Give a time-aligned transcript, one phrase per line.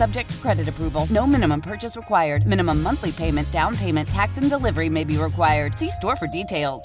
[0.00, 1.06] Subject to credit approval.
[1.10, 2.46] No minimum purchase required.
[2.46, 5.76] Minimum monthly payment, down payment, tax, and delivery may be required.
[5.76, 6.82] See store for details.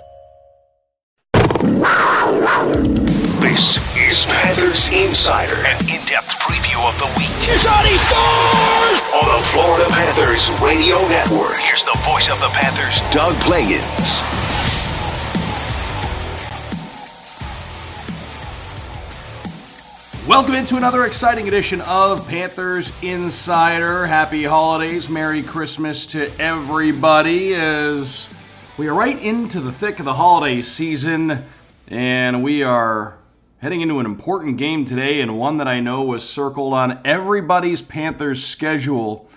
[3.39, 7.31] This is Panthers Insider, an in-depth preview of the week.
[7.57, 8.99] Shot, he scores!
[9.15, 11.55] On the Florida Panthers Radio Network.
[11.59, 14.44] Here's the voice of the Panthers, Doug Plagens.
[20.27, 24.07] Welcome into another exciting edition of Panthers Insider.
[24.07, 28.27] Happy holidays, Merry Christmas to everybody as
[28.75, 31.45] we are right into the thick of the holiday season
[31.89, 33.19] and we are
[33.59, 37.83] heading into an important game today and one that I know was circled on everybody's
[37.83, 39.29] Panthers schedule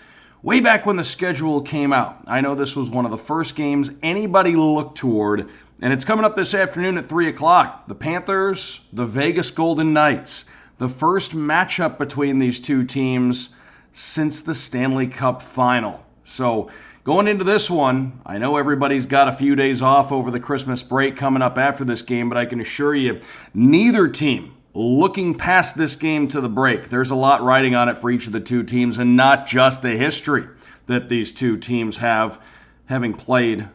[0.42, 2.24] way back when the schedule came out.
[2.26, 5.50] I know this was one of the first games anybody looked toward
[5.82, 7.88] and it's coming up this afternoon at 3 o'clock.
[7.88, 10.46] The Panthers, the Vegas Golden Knights
[10.78, 13.50] the first matchup between these two teams
[13.92, 16.04] since the Stanley Cup final.
[16.24, 16.70] So,
[17.04, 20.82] going into this one, I know everybody's got a few days off over the Christmas
[20.82, 23.20] break coming up after this game, but I can assure you,
[23.52, 26.88] neither team looking past this game to the break.
[26.90, 29.82] There's a lot riding on it for each of the two teams, and not just
[29.82, 30.44] the history
[30.86, 32.40] that these two teams have
[32.86, 33.68] having played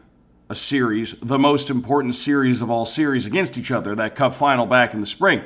[0.48, 4.66] a series, the most important series of all series against each other, that cup final
[4.66, 5.42] back in the spring.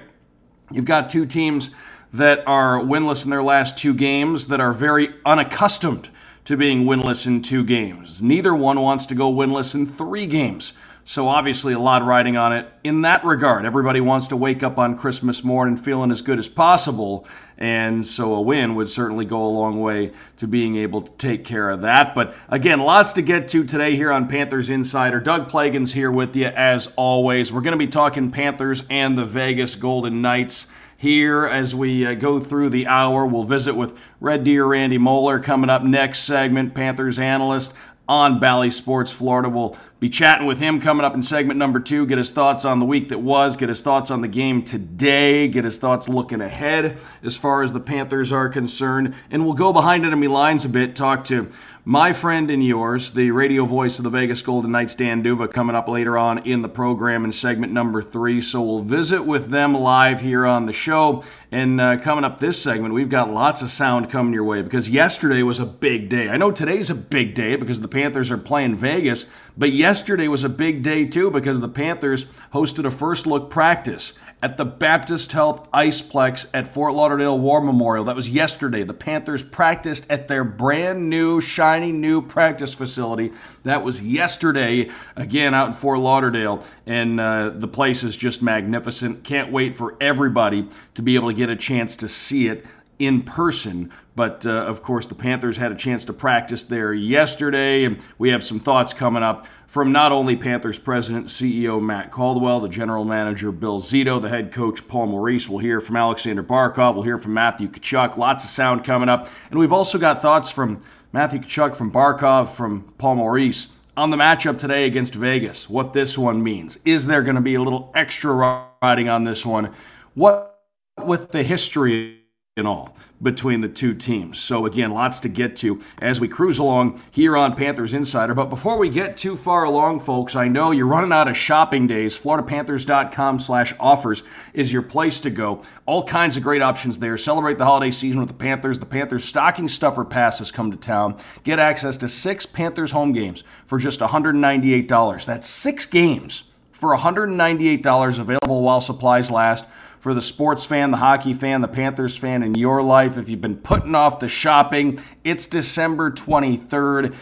[0.70, 1.70] You've got two teams
[2.12, 6.10] that are winless in their last two games that are very unaccustomed
[6.44, 8.22] to being winless in two games.
[8.22, 10.72] Neither one wants to go winless in three games.
[11.10, 13.64] So, obviously, a lot riding on it in that regard.
[13.64, 17.26] Everybody wants to wake up on Christmas morning feeling as good as possible.
[17.56, 21.46] And so, a win would certainly go a long way to being able to take
[21.46, 22.14] care of that.
[22.14, 25.18] But again, lots to get to today here on Panthers Insider.
[25.18, 27.50] Doug Plagens here with you as always.
[27.50, 30.66] We're going to be talking Panthers and the Vegas Golden Knights
[30.98, 33.24] here as we uh, go through the hour.
[33.24, 37.72] We'll visit with Red Deer Randy Moller coming up next segment, Panthers analyst
[38.08, 39.48] on Bally Sports Florida.
[39.48, 42.78] We'll be chatting with him coming up in segment number two, get his thoughts on
[42.78, 46.40] the week that was, get his thoughts on the game today, get his thoughts looking
[46.40, 49.14] ahead as far as the Panthers are concerned.
[49.30, 51.50] And we'll go behind enemy lines a bit, talk to
[51.84, 55.74] my friend and yours, the radio voice of the Vegas Golden Knights, Dan D'Uva, coming
[55.74, 58.40] up later on in the program in segment number three.
[58.40, 61.24] So we'll visit with them live here on the show.
[61.50, 64.90] And uh, coming up this segment, we've got lots of sound coming your way because
[64.90, 66.28] yesterday was a big day.
[66.28, 69.24] I know today's a big day because the Panthers are playing Vegas,
[69.56, 74.12] but yesterday was a big day too because the Panthers hosted a first look practice
[74.40, 78.04] at the Baptist Health Iceplex at Fort Lauderdale War Memorial.
[78.04, 78.84] That was yesterday.
[78.84, 83.32] The Panthers practiced at their brand new, shiny new practice facility.
[83.64, 86.62] That was yesterday, again out in Fort Lauderdale.
[86.86, 89.24] And uh, the place is just magnificent.
[89.24, 92.66] Can't wait for everybody to be able to get a chance to see it
[92.98, 93.88] in person.
[94.16, 98.30] But uh, of course, the Panthers had a chance to practice there yesterday, and we
[98.30, 103.04] have some thoughts coming up from not only Panthers president CEO Matt Caldwell, the general
[103.04, 105.48] manager Bill Zito, the head coach Paul Maurice.
[105.48, 106.94] We'll hear from Alexander Barkov.
[106.94, 108.16] We'll hear from Matthew Tkachuk.
[108.16, 110.82] Lots of sound coming up, and we've also got thoughts from
[111.12, 115.70] Matthew Tkachuk, from Barkov, from Paul Maurice on the matchup today against Vegas.
[115.70, 116.80] What this one means?
[116.84, 119.72] Is there going to be a little extra riding on this one?
[120.14, 120.57] What
[121.06, 122.18] with the history
[122.58, 124.38] and all between the two teams.
[124.38, 128.34] So again, lots to get to as we cruise along here on Panthers Insider.
[128.34, 131.86] But before we get too far along, folks, I know you're running out of shopping
[131.86, 132.16] days.
[132.16, 134.22] FloridaPanthers.com slash offers
[134.54, 135.62] is your place to go.
[135.86, 137.18] All kinds of great options there.
[137.18, 138.78] Celebrate the holiday season with the Panthers.
[138.78, 141.16] The Panthers stocking stuffer pass has come to town.
[141.42, 145.24] Get access to six Panthers home games for just $198.
[145.24, 149.64] That's six games for $198 available while supplies last
[150.00, 153.16] for the sports fan, the hockey fan, the Panthers fan in your life.
[153.16, 157.14] If you've been putting off the shopping, it's December 23rd.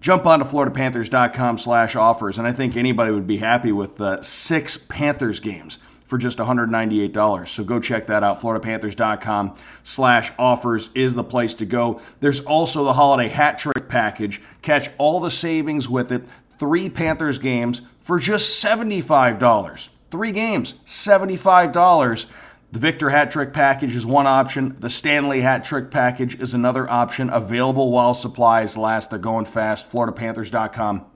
[0.00, 4.22] Jump on to FloridaPanthers.com slash offers, and I think anybody would be happy with uh,
[4.22, 7.48] six Panthers games for just $198.
[7.48, 8.40] So go check that out.
[8.40, 12.00] FloridaPanthers.com slash offers is the place to go.
[12.20, 14.40] There's also the holiday hat trick package.
[14.62, 16.24] Catch all the savings with it.
[16.58, 19.88] Three Panthers games for just $75.
[20.10, 22.26] Three games, $75.
[22.70, 24.76] The Victor Hat Trick Package is one option.
[24.78, 27.30] The Stanley Hat Trick Package is another option.
[27.30, 29.10] Available while supplies last.
[29.10, 29.90] They're going fast.
[29.90, 31.06] FloridaPanthers.com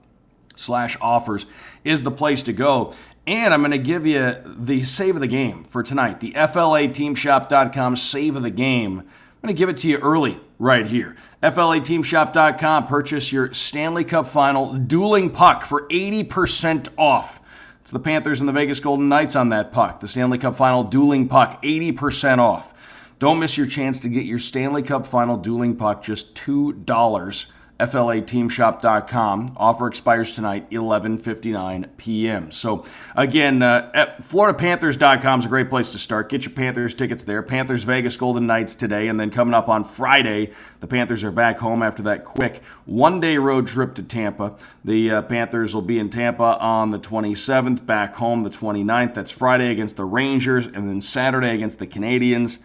[0.55, 1.45] slash offers
[1.83, 2.93] is the place to go.
[3.25, 6.19] And I'm going to give you the save of the game for tonight.
[6.19, 8.99] The FLATeamShop.com save of the game.
[8.99, 11.15] I'm going to give it to you early right here.
[11.41, 12.87] FLATeamShop.com.
[12.87, 17.41] Purchase your Stanley Cup Final dueling puck for 80% off.
[17.83, 19.99] It's the Panthers and the Vegas Golden Knights on that puck.
[19.99, 22.73] The Stanley Cup Final dueling puck, 80% off.
[23.19, 27.45] Don't miss your chance to get your Stanley Cup Final dueling puck just $2
[27.83, 29.53] FLAteamshop.com.
[29.57, 32.51] Offer expires tonight, 11:59 p.m.
[32.51, 32.85] So
[33.15, 36.29] again, uh, FloridaPanthers.com is a great place to start.
[36.29, 37.43] Get your Panthers tickets there.
[37.43, 41.59] Panthers Vegas Golden Knights today, and then coming up on Friday, the Panthers are back
[41.59, 44.55] home after that quick one-day road trip to Tampa.
[44.85, 49.13] The uh, Panthers will be in Tampa on the 27th, back home the 29th.
[49.13, 52.59] That's Friday against the Rangers, and then Saturday against the Canadiens.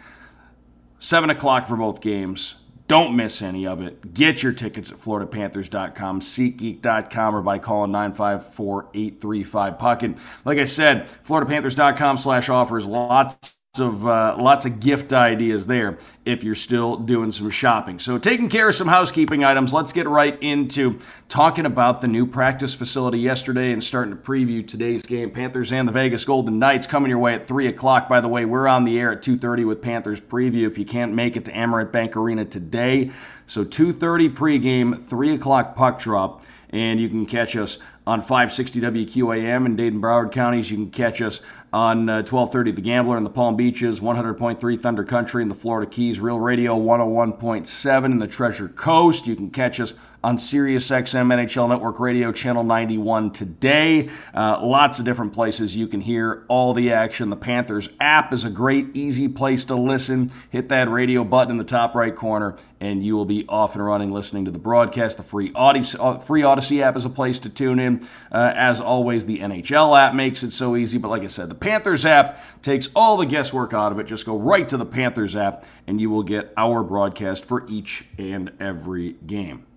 [1.01, 2.57] Seven o'clock for both games.
[2.89, 4.15] Don't miss any of it.
[4.15, 10.03] Get your tickets at FloridaPanthers.com, SeatGeek.com, or by calling 954-835-PUCK.
[10.03, 15.99] And like I said, FloridaPanthers.com slash offers lots of uh, lots of gift ideas there
[16.25, 17.99] if you're still doing some shopping.
[17.99, 20.99] So taking care of some housekeeping items, let's get right into
[21.29, 25.31] talking about the new practice facility yesterday and starting to preview today's game.
[25.31, 28.09] Panthers and the Vegas Golden Knights coming your way at three o'clock.
[28.09, 30.67] By the way, we're on the air at 2:30 with Panthers preview.
[30.67, 33.11] If you can't make it to Amerant Bank Arena today,
[33.47, 37.79] so 2:30 pregame, three o'clock puck drop, and you can catch us
[38.09, 40.71] on 560 WQAM in Dade and Broward counties.
[40.71, 41.43] You can catch us
[41.75, 45.91] on uh, 1230 The Gambler in the Palm Beaches, 100.3 Thunder Country in the Florida
[45.91, 49.27] Keys, Real Radio 101.7 in the Treasure Coast.
[49.27, 49.93] You can catch us
[50.25, 54.09] on SiriusXM NHL Network Radio Channel 91 today.
[54.35, 57.31] Uh, lots of different places you can hear all the action.
[57.31, 60.33] The Panthers app is a great, easy place to listen.
[60.51, 63.85] Hit that radio button in the top right corner, and you will be off and
[63.85, 65.19] running listening to the broadcast.
[65.19, 68.07] The free Audacy, uh, free Audacy app is a place to tune in.
[68.33, 70.99] Uh, as always, the NHL app makes it so easy.
[70.99, 74.07] But like I said, the Panthers app takes all the guesswork out of it.
[74.07, 78.05] Just go right to the Panthers app, and you will get our broadcast for each
[78.19, 79.68] and every game.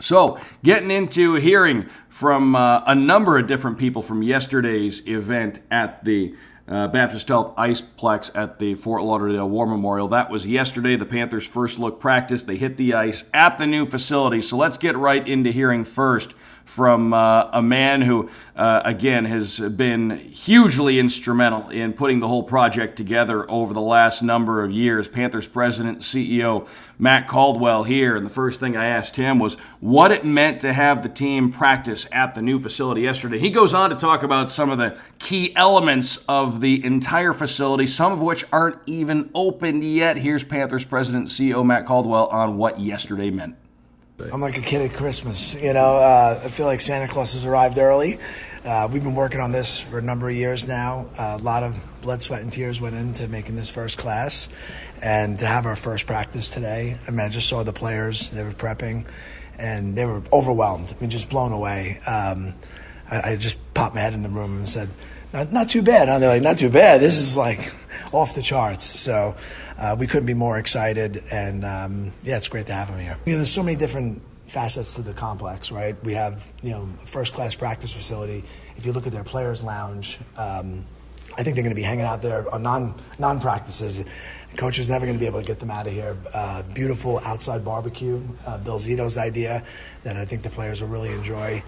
[0.00, 6.04] So, getting into hearing from uh, a number of different people from yesterday's event at
[6.04, 6.34] the
[6.66, 10.08] uh, Baptist Health Iceplex at the Fort Lauderdale War Memorial.
[10.08, 12.44] That was yesterday, the Panthers' first look practice.
[12.44, 14.42] They hit the ice at the new facility.
[14.42, 19.58] So, let's get right into hearing first from uh, a man who, uh, again, has
[19.58, 25.08] been hugely instrumental in putting the whole project together over the last number of years.
[25.08, 26.66] Panthers president, CEO
[26.98, 28.16] Matt Caldwell here.
[28.16, 31.50] And the first thing I asked him was what it meant to have the team
[31.50, 33.38] practice at the new facility yesterday.
[33.38, 37.86] He goes on to talk about some of the key elements of the entire facility,
[37.86, 40.16] some of which aren't even opened yet.
[40.16, 43.56] Here's Panthers president, CEO Matt Caldwell on what yesterday meant.
[44.30, 45.54] I'm like a kid at Christmas.
[45.54, 48.18] You know, uh, I feel like Santa Claus has arrived early.
[48.64, 51.06] Uh, we've been working on this for a number of years now.
[51.18, 54.48] Uh, a lot of blood, sweat, and tears went into making this first class.
[55.00, 58.44] And to have our first practice today, I mean, I just saw the players, they
[58.44, 59.06] were prepping,
[59.58, 60.94] and they were overwhelmed.
[60.96, 61.98] I mean, just blown away.
[62.06, 62.54] Um,
[63.10, 64.90] I, I, just popped my head in the room and said,
[65.32, 66.08] not, not too bad.
[66.08, 67.00] And they're like, not too bad.
[67.00, 67.72] This is like
[68.12, 68.84] off the charts.
[68.84, 69.34] So
[69.82, 71.24] uh, we couldn't be more excited.
[71.30, 73.16] And um, yeah, it's great to have him here.
[73.26, 75.96] You know, there's so many different facets to the complex, right?
[76.04, 78.44] We have, you know, first class practice facility.
[78.76, 80.84] If you look at their players' lounge, um,
[81.36, 84.04] I think they're going to be hanging out there on non non practices.
[84.56, 86.16] Coach is never going to be able to get them out of here.
[86.32, 89.64] Uh, beautiful outside barbecue, uh, Bill Zito's idea
[90.04, 91.62] that I think the players will really enjoy.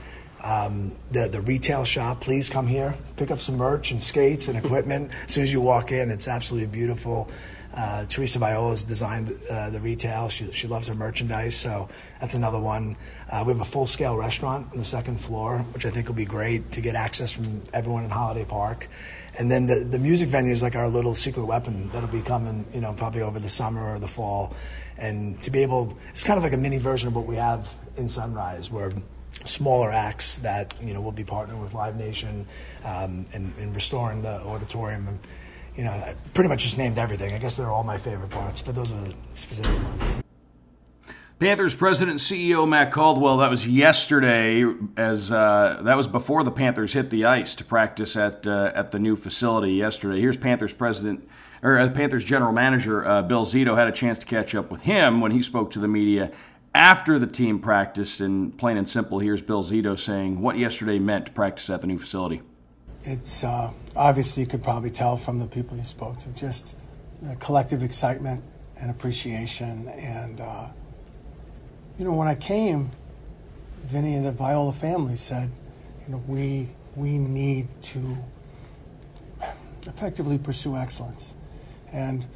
[0.44, 4.58] Um, the the retail shop, please come here, pick up some merch and skates and
[4.58, 5.10] equipment.
[5.24, 7.30] as soon as you walk in, it's absolutely beautiful.
[7.74, 10.28] Uh, Teresa Viola's designed uh, the retail.
[10.28, 11.88] She, she loves her merchandise, so
[12.20, 12.96] that's another one.
[13.28, 16.14] Uh, we have a full scale restaurant on the second floor, which I think will
[16.14, 18.88] be great to get access from everyone in Holiday Park.
[19.36, 22.64] And then the, the music venue is like our little secret weapon that'll be coming,
[22.72, 24.54] you know, probably over the summer or the fall.
[24.96, 27.74] And to be able, it's kind of like a mini version of what we have
[27.96, 28.92] in Sunrise, where
[29.44, 32.46] smaller acts that you know will be partnering with Live Nation
[32.84, 35.08] um, and, and, restoring the auditorium.
[35.08, 35.18] And,
[35.76, 37.34] you know, I pretty much just named everything.
[37.34, 40.18] I guess they're all my favorite parts, but those are the specific ones.
[41.40, 43.38] Panthers president and CEO Matt Caldwell.
[43.38, 44.64] That was yesterday,
[44.96, 48.92] as uh, that was before the Panthers hit the ice to practice at uh, at
[48.92, 50.20] the new facility yesterday.
[50.20, 51.28] Here's Panthers president
[51.64, 54.82] or uh, Panthers general manager uh, Bill Zito had a chance to catch up with
[54.82, 56.30] him when he spoke to the media
[56.74, 58.20] after the team practiced.
[58.20, 61.86] And plain and simple, here's Bill Zito saying what yesterday meant to practice at the
[61.86, 62.42] new facility.
[63.04, 66.76] It's uh, obviously you could probably tell from the people you spoke to just
[67.38, 68.44] collective excitement
[68.78, 70.68] and appreciation and uh,
[71.98, 72.90] you know, when I came,
[73.84, 75.50] Vinny and the Viola family said,
[76.06, 78.16] you know, we we need to
[79.86, 81.34] effectively pursue excellence,
[81.92, 82.26] and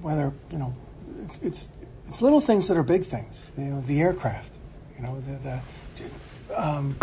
[0.00, 0.74] whether you know,
[1.24, 1.72] it's it's,
[2.12, 3.50] it's little things that are big things.
[3.56, 4.54] You know, the aircraft,
[4.98, 5.60] you know, the,
[5.96, 6.94] the um,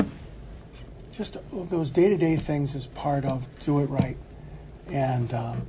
[1.11, 4.17] just those day to day things as part of do it right,
[4.87, 5.65] and um,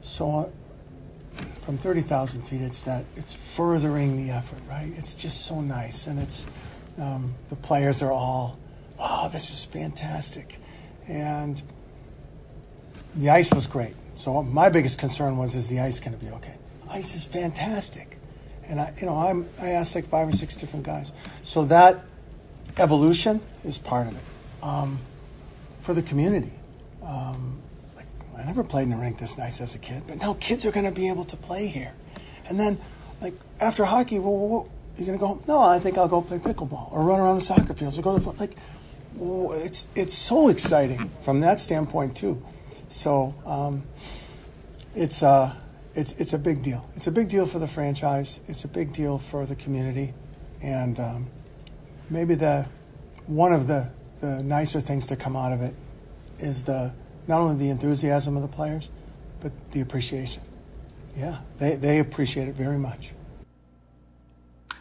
[0.00, 0.52] so
[1.60, 4.92] from 30,000 feet, it's that it's furthering the effort, right?
[4.96, 6.48] It's just so nice, and it's
[6.98, 8.58] um, the players are all,
[8.98, 10.58] wow, this is fantastic,
[11.06, 11.62] and
[13.14, 13.94] the ice was great.
[14.16, 16.56] So my biggest concern was, is the ice going to be okay?
[16.90, 18.18] Ice is fantastic,
[18.66, 22.04] and I, you know, I'm I asked like five or six different guys, so that
[22.76, 24.22] evolution is part of it
[24.62, 24.98] um,
[25.80, 26.52] for the community.
[27.02, 27.60] Um,
[28.40, 30.72] I never played in a rink this nice as a kid, but now kids are
[30.72, 31.92] going to be able to play here.
[32.48, 32.78] And then,
[33.20, 35.42] like, after hockey, well, well you're going to go home?
[35.46, 38.18] No, I think I'll go play pickleball or run around the soccer fields or go
[38.18, 38.56] to the, like,
[39.14, 42.42] well, it's, it's so exciting from that standpoint, too.
[42.88, 43.82] So, um,
[44.94, 45.54] it's, uh,
[46.00, 46.88] it's, it's a big deal.
[46.96, 48.40] It's a big deal for the franchise.
[48.48, 50.14] It's a big deal for the community.
[50.62, 51.26] And um,
[52.08, 52.66] maybe the,
[53.26, 53.90] one of the,
[54.20, 55.74] the nicer things to come out of it
[56.38, 56.92] is the
[57.28, 58.88] not only the enthusiasm of the players,
[59.40, 60.42] but the appreciation.
[61.16, 63.12] Yeah, they, they appreciate it very much.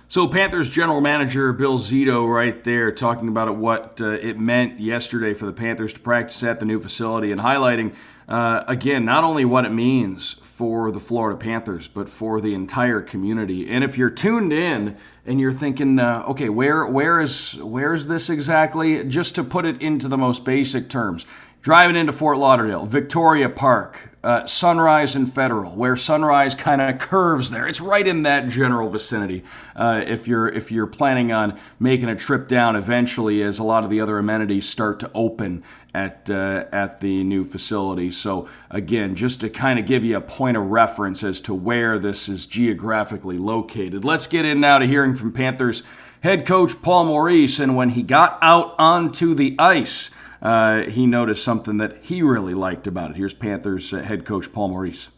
[0.08, 5.34] So, Panthers general manager Bill Zito, right there, talking about what uh, it meant yesterday
[5.34, 7.94] for the Panthers to practice at the new facility and highlighting,
[8.28, 13.00] uh, again, not only what it means for the Florida Panthers, but for the entire
[13.00, 13.70] community.
[13.70, 18.08] And if you're tuned in and you're thinking, uh, okay, where where is where is
[18.08, 19.06] this exactly?
[19.06, 21.26] Just to put it into the most basic terms,
[21.62, 27.52] driving into Fort Lauderdale, Victoria Park, uh, Sunrise and Federal, where Sunrise kind of curves
[27.52, 27.68] there.
[27.68, 29.44] It's right in that general vicinity.
[29.76, 33.84] Uh, if you're if you're planning on making a trip down eventually, as a lot
[33.84, 38.12] of the other amenities start to open at uh, at the new facility.
[38.12, 41.98] So again, just to kind of give you a point of reference as to where
[41.98, 44.04] this is geographically located.
[44.04, 45.84] Let's get in now to hearing from Panthers
[46.22, 50.10] head coach Paul Maurice, and when he got out onto the ice
[50.42, 53.18] uh, he noticed something that he really liked about it.
[53.18, 55.10] Here's Panthers head coach Paul Maurice.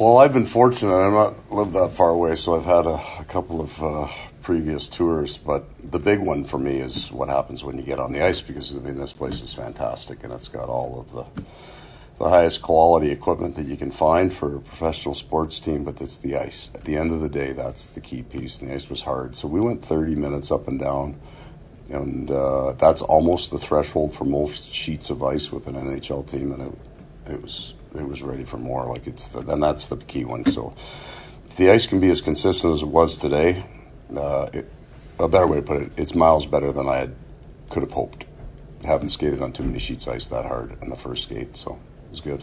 [0.00, 0.94] Well, I've been fortunate.
[0.94, 4.08] I'm not lived that far away, so I've had a, a couple of uh,
[4.42, 5.36] previous tours.
[5.36, 8.40] But the big one for me is what happens when you get on the ice,
[8.40, 11.42] because I mean this place is fantastic, and it's got all of the
[12.18, 15.84] the highest quality equipment that you can find for a professional sports team.
[15.84, 16.70] But it's the ice.
[16.74, 18.60] At the end of the day, that's the key piece.
[18.60, 21.16] And the ice was hard, so we went 30 minutes up and down
[21.92, 26.52] and uh, that's almost the threshold for most sheets of ice with an NHL team,
[26.52, 28.86] and it, it was it was ready for more.
[28.86, 30.44] Like it's the, and that's the key one.
[30.46, 30.74] So
[31.46, 33.64] if the ice can be as consistent as it was today,
[34.16, 34.70] uh, it,
[35.18, 37.14] a better way to put it, it's miles better than I had,
[37.70, 38.24] could have hoped.
[38.84, 42.10] Haven't skated on too many sheets ice that hard in the first skate, so it
[42.10, 42.42] was good.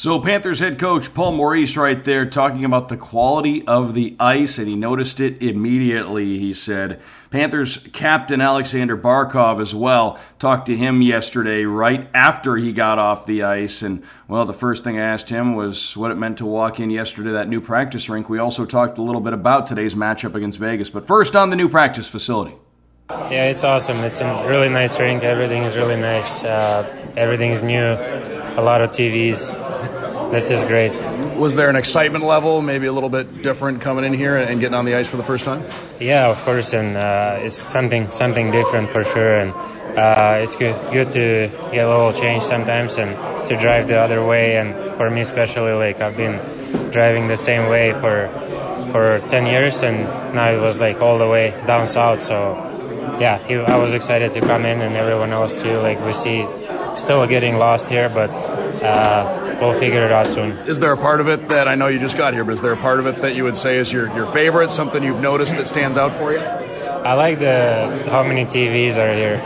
[0.00, 4.56] So, Panthers head coach Paul Maurice, right there, talking about the quality of the ice,
[4.56, 6.38] and he noticed it immediately.
[6.38, 12.72] He said, Panthers captain Alexander Barkov as well talked to him yesterday, right after he
[12.72, 13.82] got off the ice.
[13.82, 16.88] And, well, the first thing I asked him was what it meant to walk in
[16.88, 18.30] yesterday, that new practice rink.
[18.30, 20.88] We also talked a little bit about today's matchup against Vegas.
[20.88, 22.54] But first, on the new practice facility.
[23.10, 23.98] Yeah, it's awesome.
[23.98, 25.24] It's a really nice rink.
[25.24, 26.42] Everything is really nice.
[26.42, 27.98] Uh, everything is new.
[28.56, 29.79] A lot of TVs
[30.30, 30.92] this is great.
[31.36, 34.74] Was there an excitement level, maybe a little bit different coming in here and getting
[34.74, 35.64] on the ice for the first time?
[35.98, 39.52] Yeah, of course, and uh, it's something something different for sure, and
[39.98, 43.10] uh, it's good good to get a little change sometimes and
[43.48, 44.56] to drive the other way.
[44.56, 46.38] And for me, especially, like I've been
[46.92, 48.28] driving the same way for
[48.92, 52.22] for 10 years, and now it was like all the way down south.
[52.22, 52.54] So
[53.18, 55.78] yeah, he, I was excited to come in, and everyone else too.
[55.78, 56.46] Like we see,
[56.94, 58.30] still getting lost here, but.
[58.80, 60.52] Uh, we'll figure it out soon.
[60.66, 62.62] Is there a part of it that I know you just got here, but is
[62.62, 65.20] there a part of it that you would say is your, your favorite, something you've
[65.20, 66.38] noticed that stands out for you?
[66.40, 69.36] I like the how many TVs are here.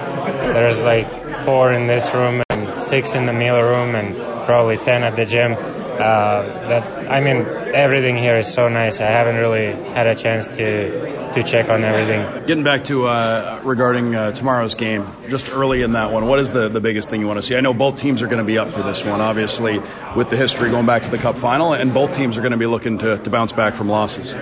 [0.52, 1.08] There's like
[1.44, 4.16] four in this room and six in the meal room and
[4.46, 5.52] probably ten at the gym.
[5.94, 9.00] Uh, that I mean, everything here is so nice.
[9.00, 12.46] I haven't really had a chance to to check on everything.
[12.46, 16.52] Getting back to uh, regarding uh, tomorrow's game, just early in that one, what is
[16.52, 17.56] the, the biggest thing you want to see?
[17.56, 19.80] I know both teams are going to be up for this one, obviously,
[20.14, 22.58] with the history going back to the Cup final, and both teams are going to
[22.58, 24.32] be looking to, to bounce back from losses.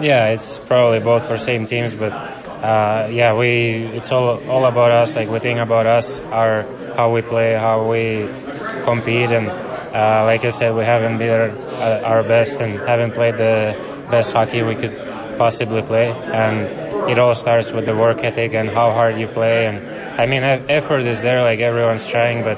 [0.00, 3.48] Yeah, it's probably both for same teams, but uh, yeah, we
[3.94, 5.14] it's all all about us.
[5.14, 6.62] Like we think about us, our
[6.96, 8.28] how we play, how we
[8.84, 9.48] compete, and
[9.94, 13.76] uh, like I said, we haven't been our, our best and haven't played the
[14.10, 14.96] best hockey we could
[15.36, 16.12] possibly play.
[16.12, 19.66] And it all starts with the work ethic and how hard you play.
[19.66, 19.78] And
[20.20, 22.56] I mean, effort is there, like everyone's trying, but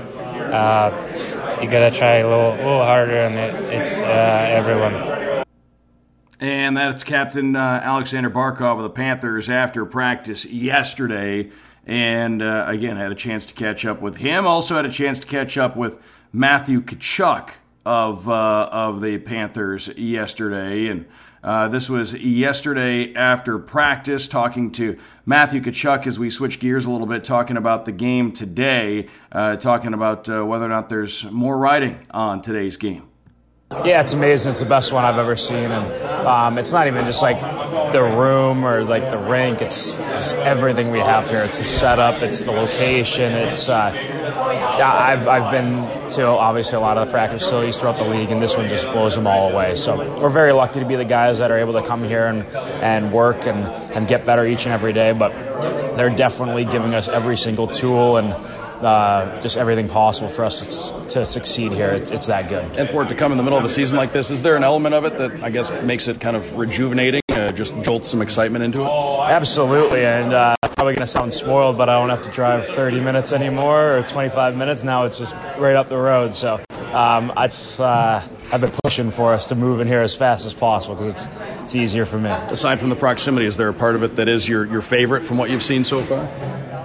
[0.52, 5.44] uh, you gotta try a little, little harder, and it, it's uh, everyone.
[6.40, 11.50] And that's Captain uh, Alexander Barkov of the Panthers after practice yesterday.
[11.86, 14.46] And uh, again, had a chance to catch up with him.
[14.46, 15.98] Also had a chance to catch up with
[16.34, 17.50] Matthew Tkachuk
[17.86, 21.06] of uh, of the Panthers yesterday, and
[21.44, 26.90] uh, this was yesterday after practice, talking to Matthew Tkachuk as we switch gears a
[26.90, 31.22] little bit, talking about the game today, uh, talking about uh, whether or not there's
[31.26, 33.06] more riding on today's game.
[33.84, 34.52] Yeah, it's amazing.
[34.52, 37.40] It's the best one I've ever seen, and um, it's not even just like
[37.92, 39.62] the room or like the rink.
[39.62, 41.44] It's just everything we have here.
[41.44, 42.22] It's the setup.
[42.22, 43.32] It's the location.
[43.32, 48.04] It's uh, I've I've been to obviously a lot of the practice facilities throughout the
[48.04, 49.76] league, and this one just blows them all away.
[49.76, 52.44] So we're very lucky to be the guys that are able to come here and
[52.82, 55.12] and work and and get better each and every day.
[55.12, 55.32] But
[55.96, 58.32] they're definitely giving us every single tool and
[58.84, 61.90] uh, just everything possible for us to, to succeed here.
[61.90, 62.76] It's, it's, that good.
[62.76, 64.56] And for it to come in the middle of a season like this, is there
[64.56, 67.22] an element of it that I guess makes it kind of rejuvenating,
[67.54, 68.88] uh, just jolts some excitement into it?
[68.88, 73.00] Absolutely, and uh, probably going to sound spoiled, but I don't have to drive 30
[73.00, 74.82] minutes anymore or 25 minutes.
[74.82, 76.34] Now it's just right up the road.
[76.34, 76.60] So
[76.92, 80.52] um, it's, uh, I've been pushing for us to move in here as fast as
[80.52, 82.28] possible because it's, it's easier for me.
[82.28, 85.24] Aside from the proximity, is there a part of it that is your, your favorite
[85.24, 86.28] from what you've seen so far?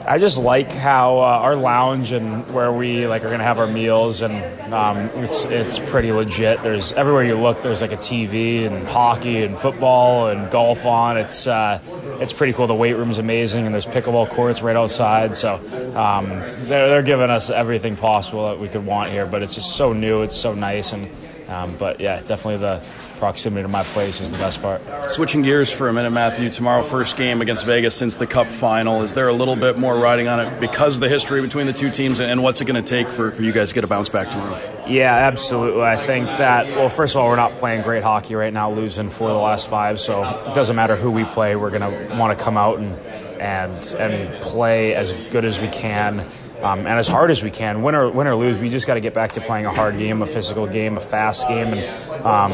[0.09, 3.67] I just like how uh, our lounge and where we like are gonna have our
[3.67, 4.33] meals, and
[4.73, 6.63] um, it's it's pretty legit.
[6.63, 11.17] There's everywhere you look, there's like a TV and hockey and football and golf on.
[11.17, 11.79] It's uh,
[12.19, 12.65] it's pretty cool.
[12.65, 15.37] The weight room's amazing, and there's pickleball courts right outside.
[15.37, 15.57] So
[15.95, 16.29] um,
[16.67, 19.27] they're they're giving us everything possible that we could want here.
[19.27, 20.23] But it's just so new.
[20.23, 21.07] It's so nice and
[21.49, 22.83] um, but yeah, definitely the
[23.17, 24.81] proximity to my place is the best part.
[25.09, 26.51] Switching gears for a minute, Matthew.
[26.51, 29.01] Tomorrow, first game against Vegas since the Cup final.
[29.01, 31.73] Is there a little bit more riding on it because of the history between the
[31.73, 33.87] two teams, and what's it going to take for, for you guys to get a
[33.87, 34.85] bounce back tomorrow?
[34.87, 35.81] Yeah, absolutely.
[35.81, 39.09] I think that, well, first of all, we're not playing great hockey right now, losing
[39.09, 41.55] four of the last five, so it doesn't matter who we play.
[41.55, 42.93] We're going to want to come out and,
[43.41, 46.25] and, and play as good as we can
[46.61, 47.81] um, and as hard as we can.
[47.81, 49.97] Win or, win or lose, we just got to get back to playing a hard
[49.97, 52.51] game, a physical game, a fast game, and um,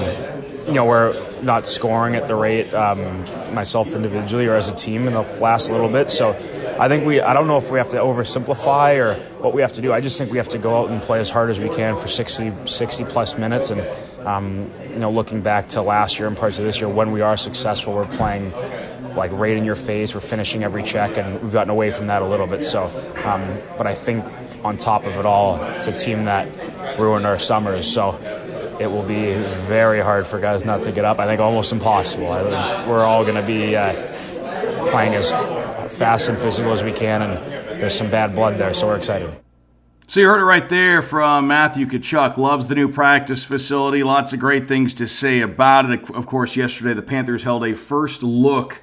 [0.68, 3.20] you know we're not scoring at the rate um,
[3.54, 6.10] myself individually or as a team in the last little bit.
[6.10, 6.32] So
[6.80, 9.74] I think we I don't know if we have to oversimplify or what we have
[9.74, 9.92] to do.
[9.92, 11.98] I just think we have to go out and play as hard as we can
[11.98, 13.86] for 60, 60 plus minutes and.
[14.26, 17.22] Um, you know, looking back to last year and parts of this year, when we
[17.22, 18.52] are successful, we're playing
[19.16, 20.14] like right in your face.
[20.14, 22.64] We're finishing every check, and we've gotten away from that a little bit.
[22.64, 22.86] So,
[23.24, 23.48] um,
[23.78, 24.26] but I think
[24.64, 26.48] on top of it all, it's a team that
[27.00, 27.92] ruined our summers.
[27.92, 28.20] So
[28.80, 29.34] it will be
[29.68, 31.20] very hard for guys not to get up.
[31.20, 32.32] I think almost impossible.
[32.32, 33.94] I we're all going to be uh,
[34.90, 35.32] playing as
[35.98, 39.30] fast and physical as we can, and there's some bad blood there, so we're excited.
[40.08, 42.38] So you heard it right there from Matthew Tkachuk.
[42.38, 44.04] Loves the new practice facility.
[44.04, 46.12] Lots of great things to say about it.
[46.12, 48.82] Of course, yesterday the Panthers held a first look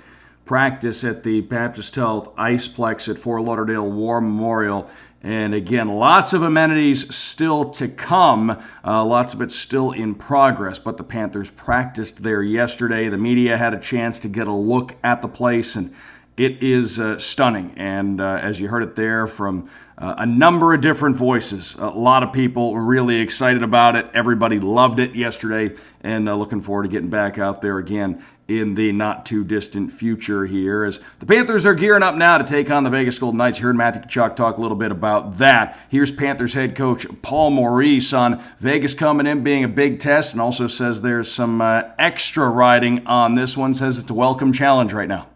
[0.52, 4.86] practice at the Baptist Health Iceplex at Fort Lauderdale War Memorial.
[5.22, 8.62] And again, lots of amenities still to come.
[8.84, 10.78] Uh, lots of it still in progress.
[10.78, 13.08] But the Panthers practiced there yesterday.
[13.08, 15.94] The media had a chance to get a look at the place, and
[16.36, 17.72] it is uh, stunning.
[17.78, 21.86] And uh, as you heard it there from uh, a number of different voices, a
[21.86, 24.06] lot of people really excited about it.
[24.12, 28.22] Everybody loved it yesterday, and uh, looking forward to getting back out there again
[28.60, 32.44] in the not too distant future here as the Panthers are gearing up now to
[32.44, 33.58] take on the Vegas Golden Knights.
[33.58, 35.78] You heard Matthew Tkachuk talk a little bit about that.
[35.88, 40.40] Here's Panthers head coach Paul Maurice on Vegas coming in being a big test and
[40.40, 43.74] also says there's some uh, extra riding on this one.
[43.74, 45.28] Says it's a welcome challenge right now.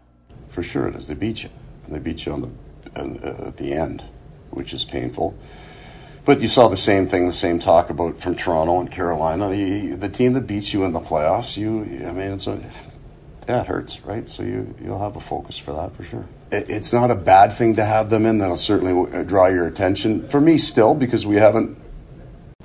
[0.49, 1.07] For sure it is.
[1.07, 1.49] They beat you.
[1.85, 4.03] And they beat you on the, uh, at the end,
[4.51, 5.37] which is painful.
[6.27, 9.49] But you saw the same thing, the same talk about from Toronto and Carolina.
[9.49, 12.59] The, the team that beats you in the playoffs, you, I mean, it's a,
[13.47, 14.27] yeah, it hurts, right?
[14.27, 16.25] So you you'll have a focus for that for sure.
[16.51, 18.39] It, it's not a bad thing to have them in.
[18.39, 20.27] That'll certainly uh, draw your attention.
[20.27, 21.77] For me, still, because we haven't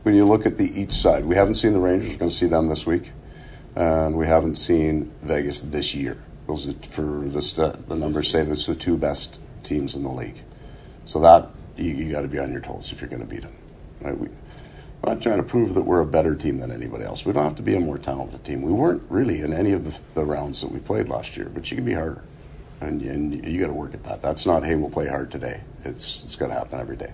[0.02, 2.16] when you look at the each side, we haven't seen the Rangers.
[2.16, 3.12] Going to see them this week,
[3.76, 6.18] and we haven't seen Vegas this year.
[6.48, 10.42] Those are, for the the numbers say that's the two best teams in the league.
[11.04, 13.42] So that you, you got to be on your toes if you're going to beat
[13.42, 13.54] them.
[14.00, 14.18] Right?
[14.18, 14.28] We,
[15.02, 17.24] we're not trying to prove that we're a better team than anybody else.
[17.26, 18.62] We don't have to be a more talented team.
[18.62, 21.70] We weren't really in any of the, the rounds that we played last year, but
[21.70, 22.22] you can be harder,
[22.80, 24.22] and, and you got to work at that.
[24.22, 25.62] That's not hey, we'll play hard today.
[25.84, 27.12] It's it's got to happen every day.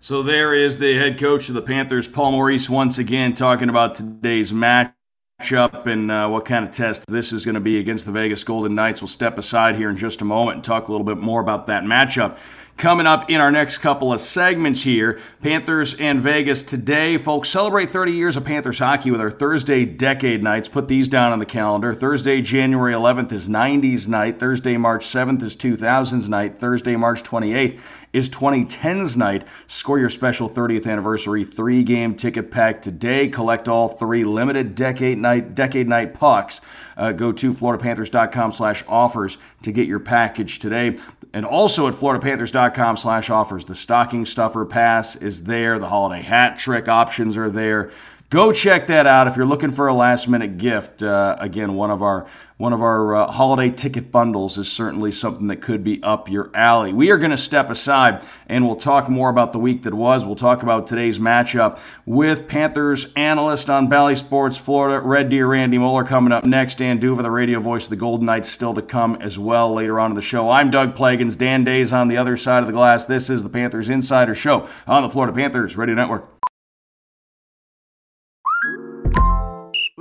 [0.00, 3.94] So there is the head coach of the Panthers, Paul Maurice, once again talking about
[3.94, 8.12] today's matchup and uh, what kind of test this is going to be against the
[8.12, 9.00] Vegas Golden Knights.
[9.00, 11.66] We'll step aside here in just a moment and talk a little bit more about
[11.68, 12.36] that matchup.
[12.76, 17.16] Coming up in our next couple of segments here, Panthers and Vegas today.
[17.16, 20.68] Folks, celebrate 30 years of Panthers hockey with our Thursday Decade Nights.
[20.68, 21.94] Put these down on the calendar.
[21.94, 24.40] Thursday, January 11th is 90s night.
[24.40, 26.58] Thursday, March 7th is 2000s night.
[26.58, 27.78] Thursday, March 28th
[28.14, 29.44] is 2010's night.
[29.66, 33.28] Score your special 30th anniversary three game ticket pack today.
[33.28, 36.60] Collect all three limited decade night decade night pucks.
[36.96, 40.98] Uh, go to floridapanthers.com slash offers to get your package today.
[41.32, 45.78] And also at floridapanthers.com slash offers, the stocking stuffer pass is there.
[45.78, 47.90] The holiday hat trick options are there.
[48.34, 51.04] Go check that out if you're looking for a last minute gift.
[51.04, 55.46] Uh, again, one of our one of our uh, holiday ticket bundles is certainly something
[55.48, 56.92] that could be up your alley.
[56.92, 60.26] We are going to step aside and we'll talk more about the week that was.
[60.26, 65.78] We'll talk about today's matchup with Panthers analyst on Bally Sports Florida, Red Deer Randy
[65.78, 66.78] Moller coming up next.
[66.78, 70.00] Dan D'Uva, the radio voice of the Golden Knights, still to come as well later
[70.00, 70.50] on in the show.
[70.50, 71.38] I'm Doug Plagens.
[71.38, 73.06] Dan Day's on the other side of the glass.
[73.06, 76.33] This is the Panthers Insider Show on the Florida Panthers Radio Network.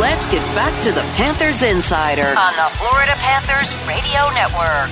[0.00, 4.88] Let's get back to the Panthers Insider on the Florida Panthers Radio Network.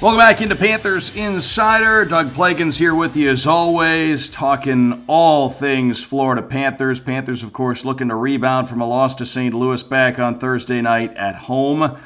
[0.00, 2.06] Welcome back into Panthers Insider.
[2.06, 6.98] Doug Plagens here with you as always, talking all things Florida Panthers.
[6.98, 9.52] Panthers, of course, looking to rebound from a loss to St.
[9.52, 11.98] Louis back on Thursday night at home.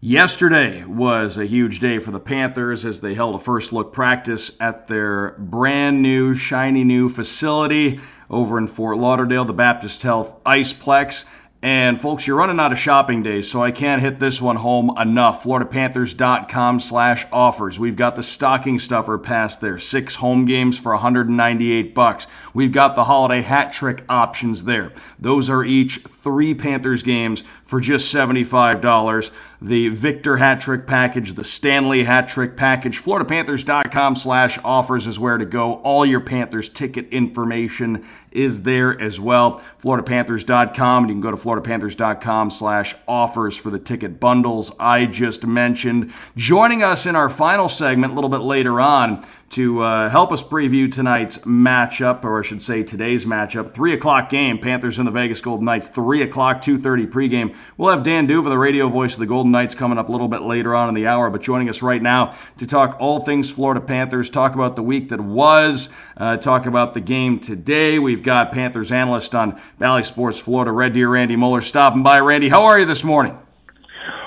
[0.00, 4.56] Yesterday was a huge day for the Panthers as they held a first look practice
[4.60, 7.98] at their brand new, shiny new facility
[8.30, 11.24] over in Fort Lauderdale, the Baptist Health Iceplex.
[11.64, 14.92] And folks, you're running out of shopping days, so I can't hit this one home
[14.98, 15.44] enough.
[15.44, 17.80] FloridaPanthers.com slash offers.
[17.80, 19.78] We've got the stocking stuffer pass there.
[19.78, 22.26] Six home games for 198 bucks.
[22.52, 24.92] We've got the holiday hat trick options there.
[25.18, 27.42] Those are each three Panthers games
[27.74, 29.32] for just $75.
[29.60, 35.38] The Victor hat trick package, the Stanley hat trick package, FloridaPanthers.com slash offers is where
[35.38, 35.80] to go.
[35.82, 39.60] All your Panthers ticket information is there as well.
[39.82, 41.02] FloridaPanthers.com.
[41.02, 46.12] and You can go to FloridaPanthers.com slash offers for the ticket bundles I just mentioned.
[46.36, 50.42] Joining us in our final segment a little bit later on to uh, help us
[50.42, 53.72] preview tonight's matchup, or I should say today's matchup.
[53.72, 55.88] Three o'clock game, Panthers and the Vegas Golden Knights.
[55.88, 57.54] Three o'clock, two thirty pregame.
[57.76, 60.28] We'll have Dan D'Uva, the radio voice of the Golden Knights, coming up a little
[60.28, 61.30] bit later on in the hour.
[61.30, 65.08] But joining us right now to talk all things Florida Panthers, talk about the week
[65.10, 67.98] that was, uh, talk about the game today.
[67.98, 72.18] We've got Panthers analyst on Bally Sports Florida, Red Deer Randy Moller, stopping by.
[72.20, 73.38] Randy, how are you this morning?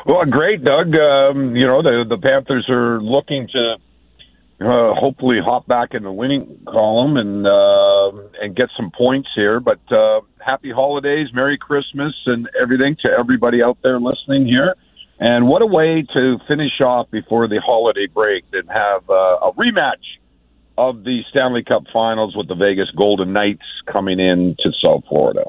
[0.06, 0.96] Well, great, Doug.
[0.96, 3.76] Um, you know the the Panthers are looking to
[4.60, 9.60] uh, hopefully hop back in the winning column and uh, and get some points here.
[9.60, 14.76] But uh, happy holidays, Merry Christmas, and everything to everybody out there listening here.
[15.20, 19.52] And what a way to finish off before the holiday break and have uh, a
[19.54, 20.18] rematch
[20.78, 25.46] of the Stanley Cup Finals with the Vegas Golden Knights coming in to South Florida.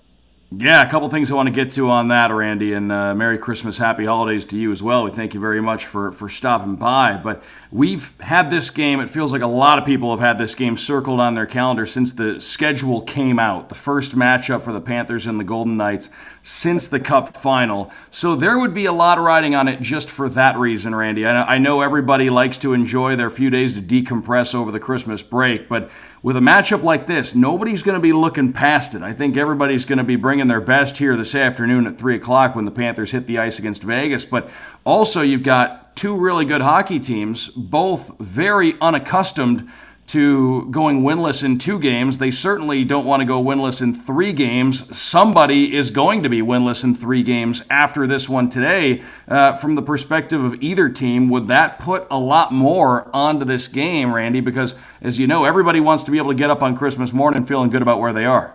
[0.57, 3.37] Yeah, a couple things I want to get to on that, Randy, and uh, Merry
[3.37, 5.05] Christmas, Happy Holidays to you as well.
[5.05, 7.21] We thank you very much for for stopping by.
[7.23, 9.01] But we've had this game.
[9.01, 11.85] It feels like a lot of people have had this game circled on their calendar
[11.85, 13.69] since the schedule came out.
[13.69, 16.09] The first matchup for the Panthers and the Golden Knights
[16.49, 17.93] since the Cup final.
[18.11, 21.27] So there would be a lot riding on it just for that reason, Randy.
[21.27, 25.69] I know everybody likes to enjoy their few days to decompress over the Christmas break,
[25.69, 25.91] but
[26.23, 29.03] with a matchup like this, nobody's going to be looking past it.
[29.03, 32.57] I think everybody's going to be bringing their best here this afternoon at 3 o'clock
[32.57, 34.25] when the Panthers hit the ice against Vegas.
[34.25, 34.49] But
[34.85, 39.71] also, you've got two really good hockey teams, both very unaccustomed
[40.09, 42.18] to going winless in two games.
[42.18, 44.97] They certainly don't want to go winless in three games.
[44.97, 49.03] Somebody is going to be winless in three games after this one today.
[49.29, 53.68] Uh, from the perspective of either team, would that put a lot more onto this
[53.68, 54.40] game, Randy?
[54.40, 57.44] Because, as you know, everybody wants to be able to get up on Christmas morning
[57.44, 58.55] feeling good about where they are.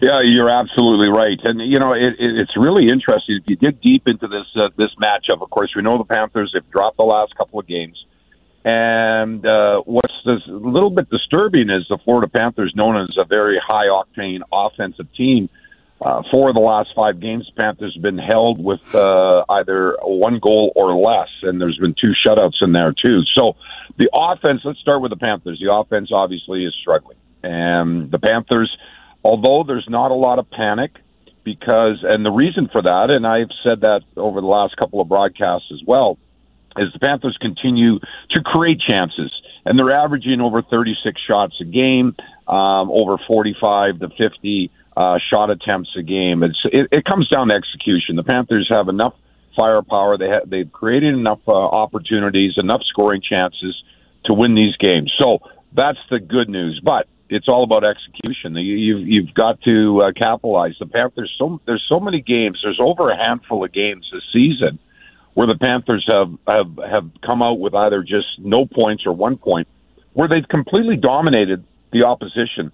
[0.00, 3.40] Yeah, you're absolutely right, and you know it, it, it's really interesting.
[3.42, 6.52] If you dig deep into this uh, this matchup, of course, we know the Panthers
[6.54, 8.04] have dropped the last couple of games.
[8.64, 13.60] And uh, what's a little bit disturbing is the Florida Panthers, known as a very
[13.64, 15.48] high octane offensive team.
[16.00, 20.38] Uh, four of the last five games, Panthers have been held with uh, either one
[20.38, 23.22] goal or less, and there's been two shutouts in there too.
[23.34, 23.56] So
[23.96, 24.60] the offense.
[24.64, 25.58] Let's start with the Panthers.
[25.60, 28.76] The offense obviously is struggling, and the Panthers,
[29.24, 30.92] although there's not a lot of panic,
[31.42, 35.08] because and the reason for that, and I've said that over the last couple of
[35.08, 36.16] broadcasts as well
[36.76, 37.98] as the Panthers continue
[38.30, 39.32] to create chances.
[39.64, 45.50] And they're averaging over 36 shots a game, um, over 45 to 50 uh, shot
[45.50, 46.42] attempts a game.
[46.42, 48.16] It's, it, it comes down to execution.
[48.16, 49.14] The Panthers have enough
[49.56, 50.16] firepower.
[50.18, 53.82] They ha- they've created enough uh, opportunities, enough scoring chances
[54.24, 55.12] to win these games.
[55.20, 55.38] So
[55.74, 56.80] that's the good news.
[56.82, 58.54] But it's all about execution.
[58.56, 60.74] You, you've you've got to uh, capitalize.
[60.78, 62.60] The Panthers so there's so many games.
[62.62, 64.78] There's over a handful of games this season
[65.38, 69.36] where the Panthers have have have come out with either just no points or one
[69.36, 69.68] point,
[70.12, 72.72] where they've completely dominated the opposition,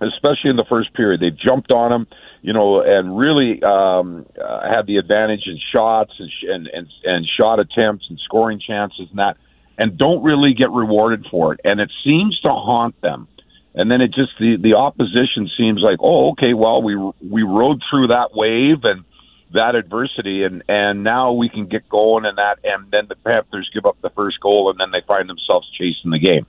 [0.00, 1.20] especially in the first period.
[1.20, 2.06] They've jumped on them,
[2.40, 7.26] you know, and really um, uh, had the advantage in shots and, and and and
[7.38, 9.36] shot attempts and scoring chances and that,
[9.76, 11.60] and don't really get rewarded for it.
[11.64, 13.28] And it seems to haunt them.
[13.74, 17.82] And then it just the the opposition seems like, oh, okay, well we we rode
[17.90, 19.04] through that wave and
[19.52, 23.70] that adversity and and now we can get going and that and then the Panthers
[23.72, 26.46] give up the first goal and then they find themselves chasing the game.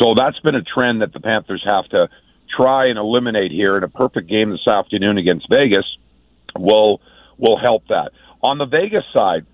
[0.00, 2.08] So that's been a trend that the Panthers have to
[2.54, 5.86] try and eliminate here in a perfect game this afternoon against Vegas
[6.58, 7.00] will
[7.38, 8.10] will help that.
[8.42, 9.46] On the Vegas side,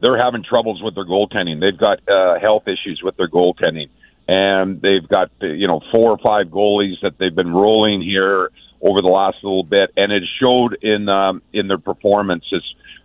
[0.00, 1.60] they're having troubles with their goaltending.
[1.60, 3.88] They've got uh, health issues with their goaltending,
[4.28, 8.50] and they've got you know four or five goalies that they've been rolling here
[8.84, 12.62] over the last little bit, and it showed in um, in their performances.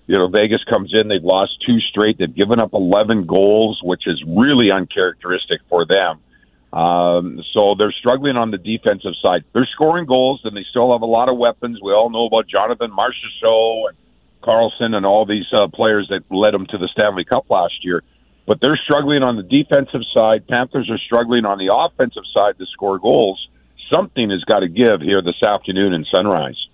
[0.07, 2.17] You know, Vegas comes in; they've lost two straight.
[2.17, 6.19] They've given up 11 goals, which is really uncharacteristic for them.
[6.77, 9.45] Um, so they're struggling on the defensive side.
[9.53, 11.79] They're scoring goals, and they still have a lot of weapons.
[11.81, 13.97] We all know about Jonathan Marchessault and
[14.43, 18.03] Karlsson and all these uh, players that led them to the Stanley Cup last year.
[18.45, 20.47] But they're struggling on the defensive side.
[20.47, 23.47] Panthers are struggling on the offensive side to score goals
[23.89, 26.67] something has got to give here this afternoon in Sunrise.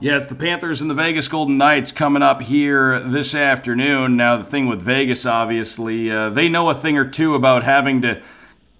[0.00, 4.16] Yeah, it's the Panthers and the Vegas Golden Knights coming up here this afternoon.
[4.16, 8.02] Now, the thing with Vegas, obviously, uh, they know a thing or two about having
[8.02, 8.20] to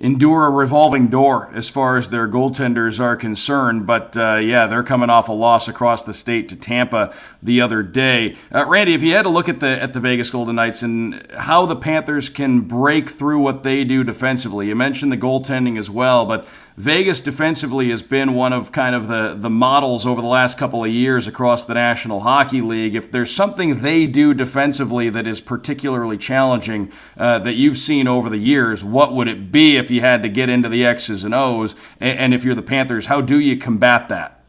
[0.03, 3.87] endure a revolving door as far as their goaltenders are concerned.
[3.87, 7.85] But uh, yeah, they're coming off a loss across the state to Tampa the other
[7.85, 8.37] day.
[8.53, 11.25] Uh, Randy, if you had to look at the at the Vegas Golden Knights and
[11.39, 15.89] how the Panthers can break through what they do defensively, you mentioned the goaltending as
[15.89, 20.27] well, but Vegas defensively has been one of kind of the, the models over the
[20.27, 22.95] last couple of years across the National Hockey League.
[22.95, 28.31] If there's something they do defensively that is particularly challenging uh, that you've seen over
[28.31, 31.35] the years, what would it be if you had to get into the X's and
[31.35, 31.75] O's?
[32.01, 34.41] And, and if you're the Panthers, how do you combat that?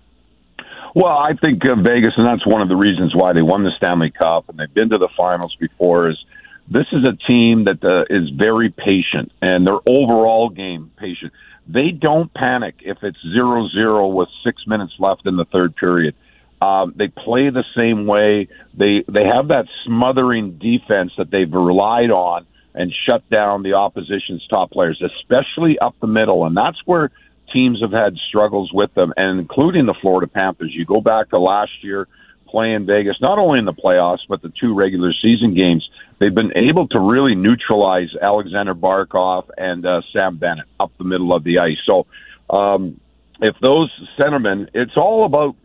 [0.96, 3.72] Well, I think uh, Vegas, and that's one of the reasons why they won the
[3.76, 6.24] Stanley Cup and they've been to the finals before, is
[6.70, 11.34] this is a team that uh, is very patient and their overall game patient
[11.68, 16.16] they don't panic if it's zero zero with six minutes left in the third period.
[16.62, 18.48] Um, they play the same way.
[18.74, 24.46] They they have that smothering defense that they've relied on and shut down the opposition's
[24.50, 27.12] top players, especially up the middle, and that's where
[27.52, 30.72] teams have had struggles with them, and including the Florida Panthers.
[30.74, 32.08] You go back to last year
[32.48, 35.88] playing Vegas, not only in the playoffs but the two regular season games.
[36.20, 41.34] They've been able to really neutralize Alexander Barkov and uh, Sam Bennett up the middle
[41.34, 41.78] of the ice.
[41.86, 42.06] So.
[42.50, 43.00] Um,
[43.42, 45.56] if those centermen, it's all about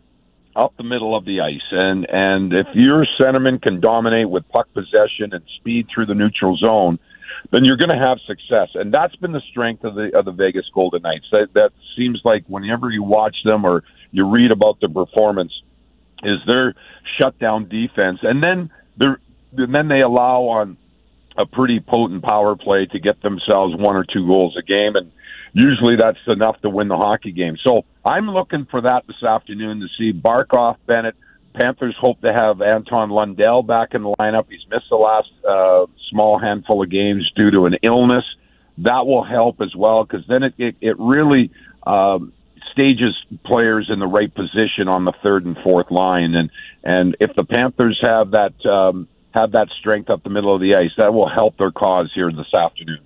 [0.55, 1.67] up the middle of the ice.
[1.71, 6.57] And and if your centerman can dominate with puck possession and speed through the neutral
[6.57, 6.99] zone,
[7.51, 8.69] then you're going to have success.
[8.73, 11.27] And that's been the strength of the of the Vegas Golden Knights.
[11.31, 15.53] That that seems like whenever you watch them or you read about their performance,
[16.23, 16.75] is their
[17.19, 19.19] shutdown defense, and then they're
[19.57, 20.77] and then they allow on
[21.37, 25.11] a pretty potent power play to get themselves one or two goals a game and
[25.53, 27.57] usually that's enough to win the hockey game.
[27.63, 31.15] So I'm looking for that this afternoon to see Barkov, Bennett.
[31.55, 34.45] Panthers hope to have Anton Lundell back in the lineup.
[34.49, 38.23] He's missed the last uh, small handful of games due to an illness.
[38.77, 41.51] That will help as well because then it, it, it really
[41.85, 42.31] um,
[42.71, 46.35] stages players in the right position on the third and fourth line.
[46.35, 46.49] And
[46.83, 50.75] and if the Panthers have that um, have that strength up the middle of the
[50.75, 52.99] ice, that will help their cause here this afternoon.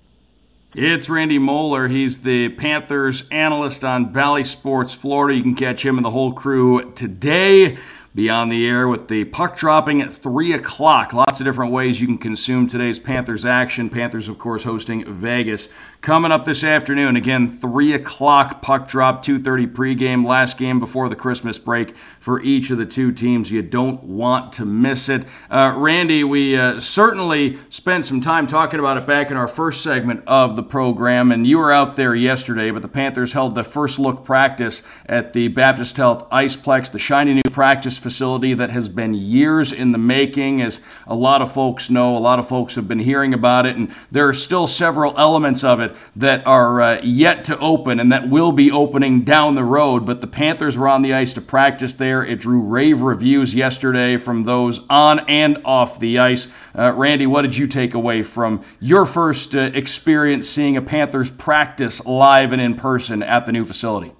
[0.74, 1.86] It's Randy Moller.
[1.86, 5.36] He's the Panthers analyst on Bally Sports Florida.
[5.36, 7.78] You can catch him and the whole crew today.
[8.12, 11.12] Be on the air with the puck dropping at 3 o'clock.
[11.12, 13.90] Lots of different ways you can consume today's Panthers action.
[13.90, 15.68] Panthers, of course, hosting Vegas.
[16.04, 21.16] Coming up this afternoon, again, 3 o'clock puck drop, 2.30 pregame, last game before the
[21.16, 23.50] Christmas break for each of the two teams.
[23.50, 25.24] You don't want to miss it.
[25.48, 29.82] Uh, Randy, we uh, certainly spent some time talking about it back in our first
[29.82, 33.64] segment of the program, and you were out there yesterday, but the Panthers held the
[33.64, 38.90] first look practice at the Baptist Health Iceplex, the shiny new practice facility that has
[38.90, 42.74] been years in the making, as a lot of folks know, a lot of folks
[42.74, 46.80] have been hearing about it, and there are still several elements of it that are
[46.80, 50.06] uh, yet to open and that will be opening down the road.
[50.06, 52.24] But the Panthers were on the ice to practice there.
[52.24, 56.46] It drew rave reviews yesterday from those on and off the ice.
[56.76, 61.30] Uh, Randy, what did you take away from your first uh, experience seeing a Panthers
[61.30, 64.12] practice live and in person at the new facility?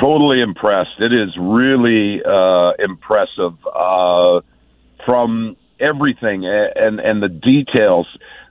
[0.00, 0.98] Totally impressed.
[0.98, 4.40] It is really uh, impressive uh,
[5.06, 8.06] from everything and and the details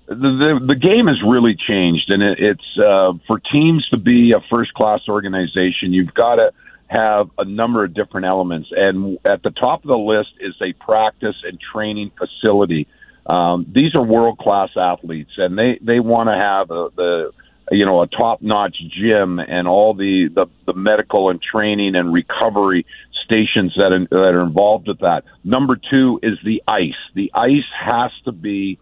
[0.07, 4.39] the, the game has really changed, and it, it's uh, for teams to be a
[4.49, 5.93] first class organization.
[5.93, 6.51] You've got to
[6.87, 10.73] have a number of different elements, and at the top of the list is a
[10.73, 12.87] practice and training facility.
[13.25, 17.31] Um, these are world class athletes, and they they want to have a, the
[17.71, 22.13] you know a top notch gym and all the, the the medical and training and
[22.13, 22.85] recovery
[23.25, 25.23] stations that are, that are involved with that.
[25.43, 26.95] Number two is the ice.
[27.13, 28.79] The ice has to be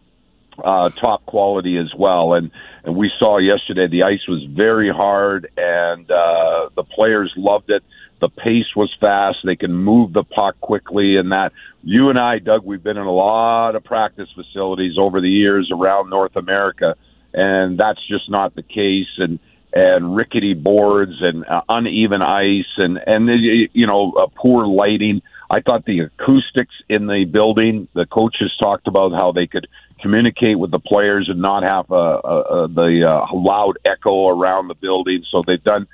[0.63, 2.34] uh, top quality as well.
[2.34, 2.52] And
[2.84, 7.84] and we saw yesterday the ice was very hard, and uh, the players loved it.
[8.22, 9.39] The pace was fast.
[9.44, 11.52] They can move the puck quickly, and that.
[11.88, 15.70] You and I, Doug, we've been in a lot of practice facilities over the years
[15.72, 16.96] around North America,
[17.32, 19.20] and that's just not the case.
[19.20, 19.38] And
[19.76, 23.28] and rickety boards and uh, uneven ice and and
[23.74, 25.22] you know uh, poor lighting.
[25.49, 27.88] I thought the acoustics in the building.
[27.93, 29.67] The coaches talked about how they could
[30.01, 34.67] communicate with the players and not have a, a, a, the uh, loud echo around
[34.67, 35.23] the building.
[35.31, 35.88] So they've done.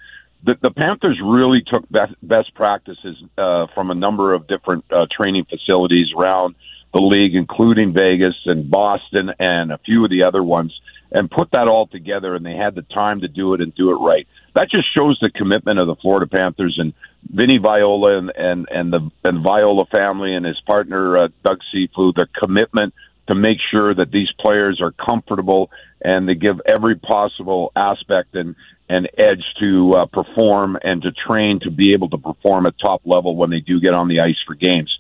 [0.44, 5.06] The, the Panthers really took best, best practices uh, from a number of different uh,
[5.16, 6.56] training facilities around
[6.94, 10.74] the league, including Vegas and Boston and a few of the other ones,
[11.12, 12.34] and put that all together.
[12.36, 14.28] And they had the time to do it and do it right.
[14.54, 16.94] That just shows the commitment of the Florida Panthers and
[17.30, 22.14] Vinny Viola and and and the and Viola family and his partner uh, Doug Cifu.
[22.14, 22.94] Their commitment
[23.28, 25.70] to make sure that these players are comfortable
[26.02, 28.56] and they give every possible aspect and
[28.90, 33.02] and edge to uh, perform and to train to be able to perform at top
[33.06, 34.92] level when they do get on the ice for games.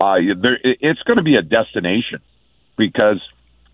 [0.00, 2.20] Uh, there, it's going to be a destination
[2.76, 3.20] because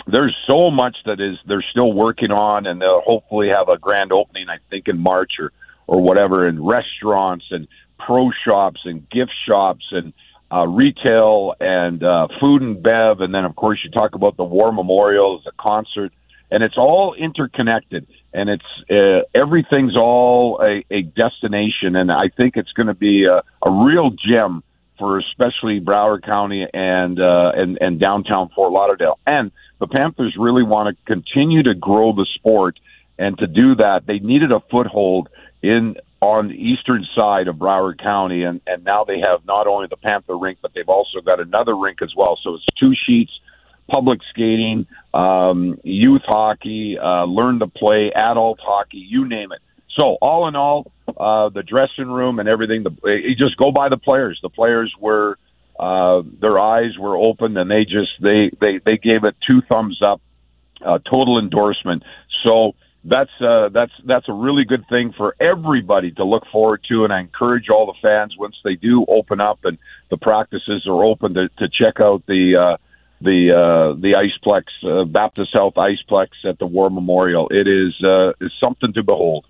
[0.06, 4.12] there's so much that is they're still working on, and they'll hopefully have a grand
[4.12, 4.48] opening.
[4.48, 5.52] I think in March or
[5.86, 7.66] or whatever, in restaurants and
[7.98, 10.12] pro shops and gift shops and
[10.52, 14.44] uh, retail and uh, food and bev, and then of course you talk about the
[14.44, 16.12] war memorials, the concert,
[16.50, 22.56] and it's all interconnected, and it's uh, everything's all a, a destination, and I think
[22.56, 24.62] it's going to be a, a real gem
[24.98, 29.50] for especially Broward County and uh, and and downtown Fort Lauderdale, and
[29.82, 32.78] the Panthers really want to continue to grow the sport,
[33.18, 35.28] and to do that, they needed a foothold
[35.60, 39.88] in on the eastern side of Broward County, and and now they have not only
[39.88, 42.38] the Panther rink, but they've also got another rink as well.
[42.44, 43.32] So it's two sheets,
[43.90, 49.58] public skating, um, youth hockey, uh, learn to play, adult hockey, you name it.
[49.98, 53.88] So all in all, uh, the dressing room and everything, the, you just go by
[53.88, 54.38] the players.
[54.42, 55.38] The players were
[55.78, 60.00] uh, their eyes were open, and they just they they they gave it two thumbs
[60.02, 60.20] up,
[60.84, 62.02] uh, total endorsement.
[62.44, 62.72] So
[63.04, 67.12] that's uh, that's that's a really good thing for everybody to look forward to, and
[67.12, 69.78] I encourage all the fans once they do open up and
[70.10, 72.76] the practices are open to, to check out the uh,
[73.20, 77.48] the uh, the Iceplex uh, Baptist Health Iceplex at the War Memorial.
[77.50, 79.46] It is uh, is something to behold.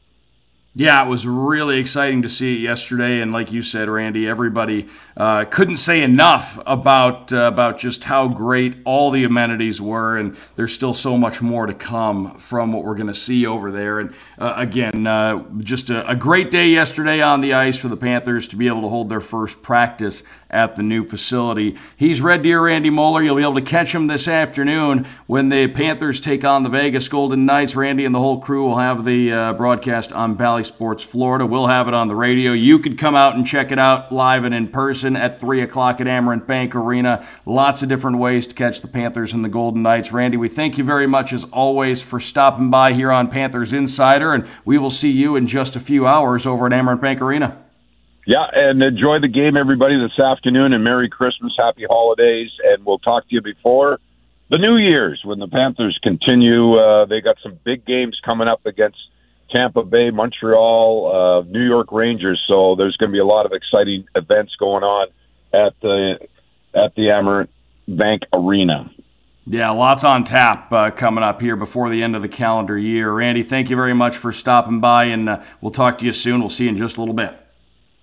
[0.75, 4.89] Yeah, it was really exciting to see it yesterday, and like you said, Randy, everybody
[5.19, 10.35] uh, couldn't say enough about uh, about just how great all the amenities were, and
[10.57, 14.01] there's still so much more to come from what we're going to see over there.
[14.01, 17.97] And uh, again, uh, just a, a great day yesterday on the ice for the
[17.99, 20.23] Panthers to be able to hold their first practice
[20.53, 21.77] at the new facility.
[21.97, 23.23] He's Red Deer Randy Moller.
[23.23, 27.09] You'll be able to catch him this afternoon when the Panthers take on the Vegas
[27.09, 27.75] Golden Knights.
[27.75, 31.47] Randy and the whole crew will have the uh, broadcast on Bally Sports Florida.
[31.47, 32.53] We'll have it on the radio.
[32.53, 36.01] You could come out and check it out live and in person at 3 o'clock
[36.01, 37.27] at Amerant Bank Arena.
[37.47, 40.13] Lots of different ways to catch the Panthers and the Golden Knights.
[40.13, 44.35] Randy, we thank you very much as always for stopping by here on Panthers Insider,
[44.35, 47.63] and we will see you in just a few hours over at Amerant Bank Arena.
[48.25, 53.01] Yeah, and enjoy the game, everybody, this afternoon, and Merry Christmas, Happy Holidays, and we'll
[53.01, 53.99] talk to you before
[54.49, 56.77] the New Year's when the Panthers continue.
[56.77, 58.99] Uh, they got some big games coming up against
[59.51, 63.53] Tampa Bay, Montreal, uh, New York Rangers, so there's going to be a lot of
[63.53, 65.09] exciting events going on
[65.53, 66.19] at the
[66.75, 67.49] at the Amerant
[67.89, 68.89] Bank Arena.
[69.47, 73.13] Yeah, lots on tap uh, coming up here before the end of the calendar year.
[73.13, 76.41] Randy, thank you very much for stopping by, and uh, we'll talk to you soon.
[76.41, 77.42] We'll see you in just a little bit.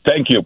[0.06, 0.45] Thank you.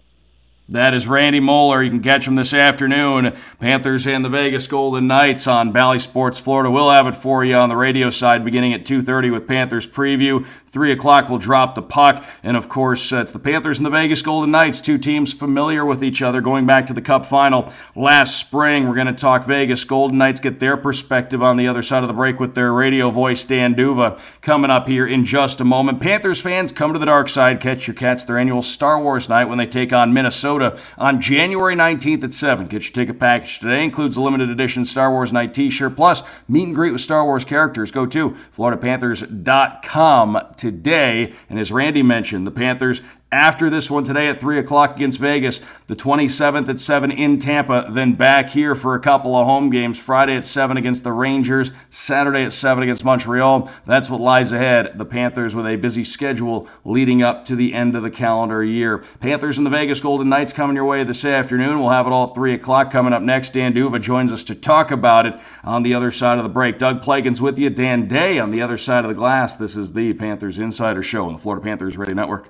[0.69, 1.83] That is Randy Moller.
[1.83, 3.35] You can catch him this afternoon.
[3.59, 6.71] Panthers and the Vegas Golden Knights on Bally Sports Florida.
[6.71, 10.45] We'll have it for you on the radio side beginning at 2.30 with Panthers preview.
[10.69, 12.23] 3 o'clock, we'll drop the puck.
[12.41, 15.85] And, of course, uh, it's the Panthers and the Vegas Golden Knights, two teams familiar
[15.85, 18.87] with each other going back to the Cup final last spring.
[18.87, 22.07] We're going to talk Vegas Golden Knights, get their perspective on the other side of
[22.07, 26.01] the break with their radio voice, Dan D'Uva, coming up here in just a moment.
[26.01, 27.61] Panthers fans, come to the dark side.
[27.61, 31.75] Catch your cats their annual Star Wars night when they take on Minnesota on January
[31.75, 32.67] 19th at 7.
[32.67, 33.83] Get your ticket package today.
[33.83, 37.45] Includes a limited edition Star Wars night t-shirt plus meet and greet with Star Wars
[37.45, 37.91] characters.
[37.91, 41.33] Go to floridapanthers.com today.
[41.49, 43.01] And as Randy mentioned, the Panthers
[43.33, 47.87] after this one today at 3 o'clock against Vegas, the 27th at 7 in Tampa,
[47.89, 49.97] then back here for a couple of home games.
[49.97, 53.71] Friday at 7 against the Rangers, Saturday at 7 against Montreal.
[53.87, 54.99] That's what lies ahead.
[54.99, 59.03] The Panthers with a busy schedule leading up to the end of the calendar year.
[59.19, 61.79] Panthers and the Vegas Golden Knights coming your way this afternoon.
[61.79, 62.91] We'll have it all at 3 o'clock.
[62.91, 66.37] Coming up next, Dan D'Uva joins us to talk about it on the other side
[66.37, 66.77] of the break.
[66.77, 69.55] Doug Plagens with you, Dan Day on the other side of the glass.
[69.55, 72.49] This is the Panthers Insider Show on the Florida Panthers Radio Network.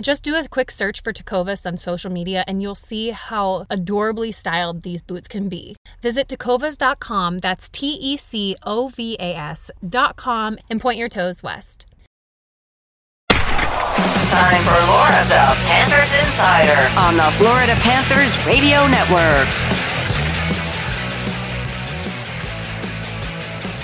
[0.00, 4.32] Just do a quick search for Tecovas on social media and you'll see how adorably
[4.32, 5.76] styled these boots can be.
[6.00, 11.86] Visit tecovas.com, that's T E C O V A S.com, and point your toes west.
[13.28, 19.89] Time for more of the Panthers Insider on the Florida Panthers Radio Network.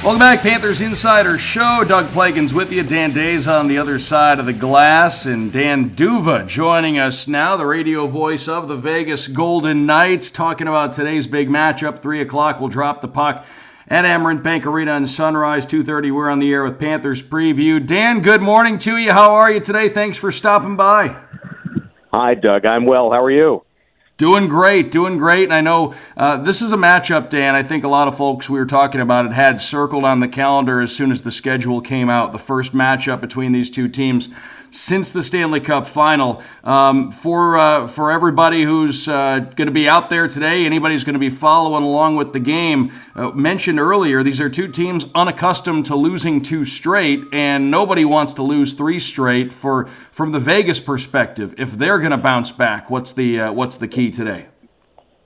[0.06, 1.82] Welcome back, Panthers Insider Show.
[1.82, 2.84] Doug Plagens with you.
[2.84, 7.56] Dan Days on the other side of the glass, and Dan D'Uva joining us now,
[7.56, 12.00] the radio voice of the Vegas Golden Knights, talking about today's big matchup.
[12.00, 13.44] Three o'clock, we'll drop the puck
[13.88, 15.66] at Amerant Bank Arena on Sunrise.
[15.66, 17.84] Two thirty, we're on the air with Panthers preview.
[17.84, 19.10] Dan, good morning to you.
[19.10, 19.88] How are you today?
[19.88, 21.20] Thanks for stopping by.
[22.14, 22.64] Hi, Doug.
[22.64, 23.10] I'm well.
[23.10, 23.65] How are you?
[24.18, 25.44] Doing great, doing great.
[25.44, 27.54] And I know uh, this is a matchup, Dan.
[27.54, 30.28] I think a lot of folks we were talking about it had circled on the
[30.28, 32.32] calendar as soon as the schedule came out.
[32.32, 34.30] The first matchup between these two teams
[34.76, 36.42] since the Stanley Cup final.
[36.62, 41.04] Um, for uh, for everybody who's uh, going to be out there today, anybody who's
[41.04, 45.06] going to be following along with the game, uh, mentioned earlier, these are two teams
[45.14, 49.52] unaccustomed to losing two straight, and nobody wants to lose three straight.
[49.52, 53.76] For from the Vegas perspective, if they're going to bounce back, what's the uh, what's
[53.76, 54.46] the key today?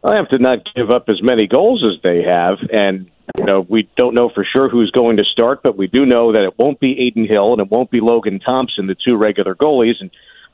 [0.03, 3.65] I have to not give up as many goals as they have, and you know,
[3.69, 6.59] we don't know for sure who's going to start, but we do know that it
[6.59, 9.95] won't be Adin Hill and it won't be Logan Thompson, the two regular goalies.
[10.01, 10.11] And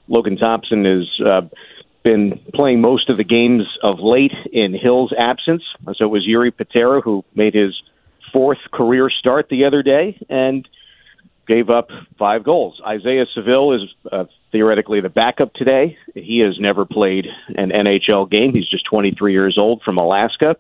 [0.09, 1.41] Logan Thompson has uh,
[2.05, 5.62] been playing most of the games of late in Hill's absence.
[5.97, 7.74] So it was Jiri Patera who made his
[8.33, 10.68] fourth career start the other day and
[11.47, 12.81] gave up five goals.
[12.87, 15.97] Isaiah Saville is uh, theoretically the backup today.
[16.14, 18.53] He has never played an NHL game.
[18.53, 20.57] He's just 23 years old from Alaska.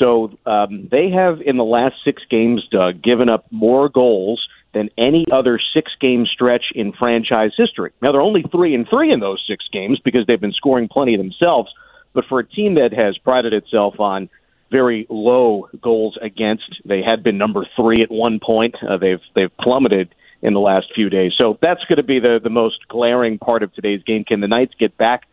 [0.00, 4.88] So um, they have, in the last six games, Doug, given up more goals than
[4.96, 7.92] any other six game stretch in franchise history.
[8.00, 11.16] Now, they're only three and three in those six games because they've been scoring plenty
[11.16, 11.72] themselves.
[12.12, 14.30] But for a team that has prided itself on
[14.70, 18.76] very low goals against, they had been number three at one point.
[18.82, 21.32] Uh, they've they've plummeted in the last few days.
[21.40, 24.24] So that's going to be the the most glaring part of today's game.
[24.24, 25.24] Can the Knights get back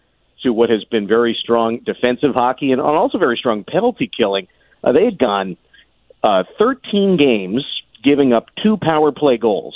[0.44, 4.48] to what has been very strong defensive hockey and also very strong penalty killing?
[4.84, 5.58] Uh, they had gone
[6.24, 7.66] uh, 13 games
[8.04, 9.76] giving up two power play goals.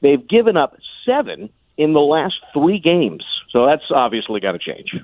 [0.00, 0.76] They've given up
[1.06, 3.24] seven in the last three games.
[3.50, 4.94] So that's obviously got to change.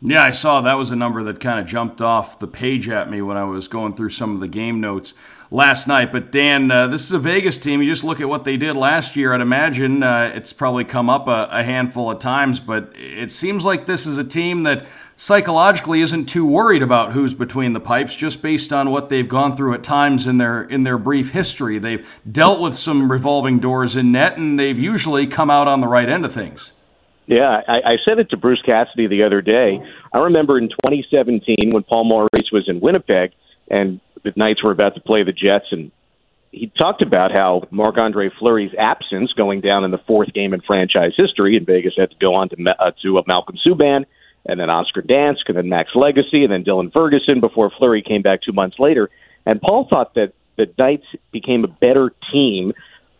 [0.00, 3.10] Yeah, I saw that was a number that kind of jumped off the page at
[3.10, 5.12] me when I was going through some of the game notes
[5.50, 6.12] last night.
[6.12, 7.82] But Dan, uh, this is a Vegas team.
[7.82, 9.34] You just look at what they did last year.
[9.34, 13.64] I'd imagine uh, it's probably come up a, a handful of times, but it seems
[13.64, 14.86] like this is a team that
[15.18, 19.56] psychologically isn't too worried about who's between the pipes just based on what they've gone
[19.56, 21.78] through at times in their in their brief history.
[21.78, 25.88] They've dealt with some revolving doors in net and they've usually come out on the
[25.88, 26.70] right end of things.
[27.26, 29.82] Yeah, I, I said it to Bruce Cassidy the other day.
[30.14, 33.32] I remember in 2017 when Paul Maurice was in Winnipeg
[33.68, 35.90] and the Knights were about to play the Jets and
[36.50, 40.62] he talked about how Marc Andre Fleury's absence going down in the fourth game in
[40.62, 44.06] franchise history, and Vegas had to go on to uh, to uh, Malcolm Subban,
[44.48, 48.22] and then Oscar Dansk, and then Max Lagacé, and then Dylan Ferguson before Fleury came
[48.22, 49.10] back two months later.
[49.46, 52.72] And Paul thought that the Knights became a better team,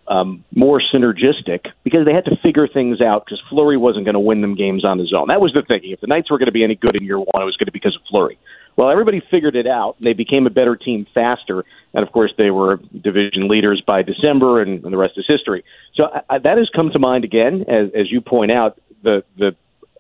[0.09, 4.21] um, more synergistic, because they had to figure things out because Fleury wasn't going to
[4.21, 5.29] win them games on his own.
[5.29, 5.93] That was the thinking.
[5.93, 7.67] If the Knights were going to be any good in year one, it was going
[7.67, 8.39] to be because of Fleury.
[8.77, 9.97] Well, everybody figured it out.
[10.01, 14.63] They became a better team faster, and of course, they were division leaders by December,
[14.63, 15.65] and, and the rest is history.
[15.95, 18.81] So I, that has come to mind again, as, as you point out.
[19.03, 19.55] The the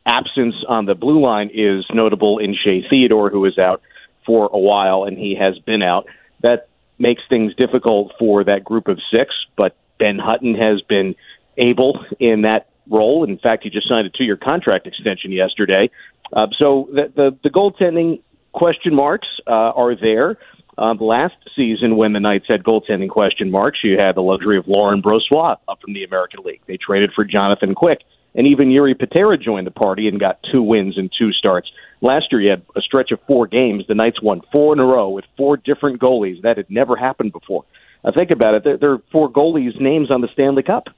[0.06, 3.82] absence on the blue line is notable in Shea Theodore, who is out
[4.26, 6.06] for a while, and he has been out.
[6.42, 6.68] That
[6.98, 11.14] makes things difficult for that group of six, but Ben Hutton has been
[11.56, 13.24] able in that role.
[13.24, 15.90] In fact, he just signed a two-year contract extension yesterday.
[16.32, 18.20] Uh, so the, the the goaltending
[18.52, 20.36] question marks uh, are there.
[20.76, 24.68] Um, last season, when the Knights had goaltending question marks, you had the luxury of
[24.68, 26.60] Laurent Brossoit up from the American League.
[26.66, 28.00] They traded for Jonathan Quick
[28.34, 31.70] and even Jiri Patera joined the party and got two wins and two starts.
[32.00, 33.84] Last year, you had a stretch of four games.
[33.88, 36.42] The Knights won four in a row with four different goalies.
[36.42, 37.64] That had never happened before.
[38.04, 38.64] I think about it.
[38.64, 40.88] There, there are four goalies' names on the Stanley Cup.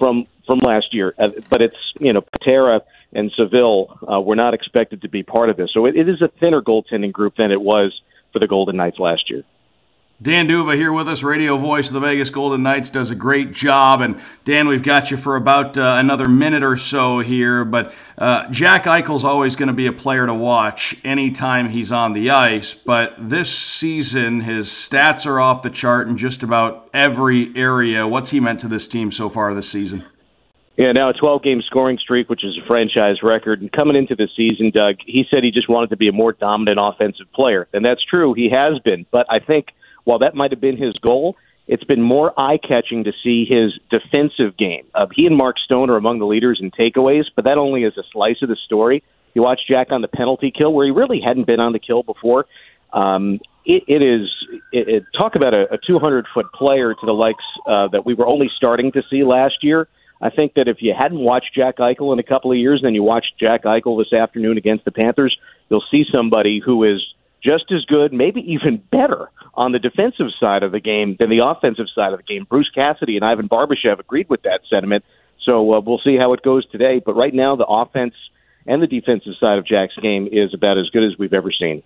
[0.00, 2.80] from from last year, uh, but it's you know Patera
[3.12, 6.20] and Saville uh, were not expected to be part of this, so it, it is
[6.20, 7.92] a thinner goaltending group than it was
[8.32, 9.44] for the Golden Knights last year.
[10.22, 13.52] Dan D'Uva here with us, radio voice of the Vegas Golden Knights, does a great
[13.52, 14.02] job.
[14.02, 17.64] And Dan, we've got you for about uh, another minute or so here.
[17.64, 22.12] But uh, Jack Eichel's always going to be a player to watch anytime he's on
[22.12, 22.74] the ice.
[22.74, 28.06] But this season, his stats are off the chart in just about every area.
[28.06, 30.04] What's he meant to this team so far this season?
[30.76, 33.62] Yeah, now a 12 game scoring streak, which is a franchise record.
[33.62, 36.32] And coming into the season, Doug, he said he just wanted to be a more
[36.32, 37.68] dominant offensive player.
[37.72, 38.34] And that's true.
[38.34, 39.06] He has been.
[39.10, 39.68] But I think
[40.10, 41.36] while that might have been his goal,
[41.68, 44.88] it's been more eye catching to see his defensive game.
[44.92, 47.96] Uh, he and Mark Stone are among the leaders in takeaways, but that only is
[47.96, 49.04] a slice of the story.
[49.34, 52.02] You watch Jack on the penalty kill, where he really hadn't been on the kill
[52.02, 52.46] before.
[52.92, 54.28] Um, it, it is
[54.72, 58.14] it, it, talk about a, a 200 foot player to the likes uh, that we
[58.14, 59.86] were only starting to see last year.
[60.20, 62.96] I think that if you hadn't watched Jack Eichel in a couple of years, then
[62.96, 65.38] you watched Jack Eichel this afternoon against the Panthers,
[65.68, 67.00] you'll see somebody who is
[67.42, 71.44] just as good, maybe even better on the defensive side of the game than the
[71.44, 72.46] offensive side of the game.
[72.48, 75.04] Bruce Cassidy and Ivan Barbashev agreed with that sentiment.
[75.48, 77.00] So uh, we'll see how it goes today.
[77.04, 78.14] But right now, the offense
[78.66, 81.82] and the defensive side of Jack's game is about as good as we've ever seen.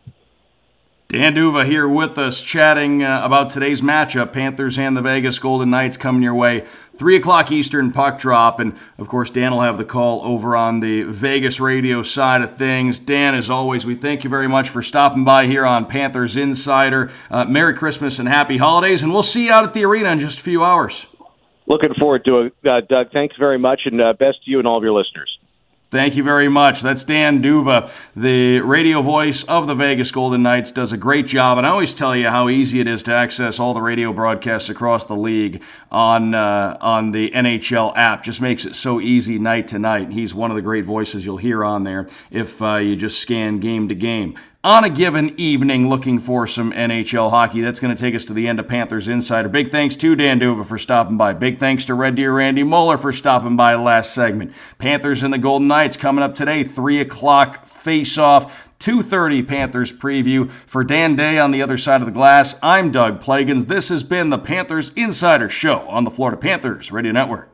[1.15, 5.71] Dan D'Uva here with us, chatting uh, about today's matchup Panthers and the Vegas Golden
[5.71, 6.65] Knights coming your way.
[6.97, 8.59] 3 o'clock Eastern puck drop.
[8.59, 12.57] And of course, Dan will have the call over on the Vegas radio side of
[12.57, 12.99] things.
[12.99, 17.12] Dan, as always, we thank you very much for stopping by here on Panthers Insider.
[17.31, 19.01] Uh, Merry Christmas and Happy Holidays.
[19.01, 21.07] And we'll see you out at the arena in just a few hours.
[21.69, 23.12] Looking forward to it, uh, Doug.
[23.12, 25.39] Thanks very much, and uh, best to you and all of your listeners.
[25.95, 26.82] Thank you very much.
[26.82, 31.57] That's Dan D'Uva, the radio voice of the Vegas Golden Knights, does a great job.
[31.57, 34.68] And I always tell you how easy it is to access all the radio broadcasts
[34.68, 38.24] across the league on uh, on the NHL app.
[38.24, 40.11] Just makes it so easy night to night.
[40.11, 43.61] He's one of the great voices you'll hear on there if uh, you just scan
[43.61, 47.61] game to game on a given evening looking for some NHL hockey.
[47.61, 49.51] That's going to take us to the end of Panthers Insider.
[49.51, 51.35] Big thanks to Dan D'Uva for stopping by.
[51.35, 54.55] Big thanks to Red Deer Randy Moller for stopping by last segment.
[54.79, 58.51] Panthers and the Golden Knights coming up today, 3 o'clock face-off.
[58.81, 62.57] 2:30 Panthers preview for Dan Day on the other side of the glass.
[62.62, 63.67] I'm Doug Plagens.
[63.67, 67.53] This has been the Panthers Insider Show on the Florida Panthers Radio Network.